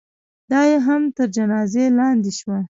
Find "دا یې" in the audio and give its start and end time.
0.51-0.77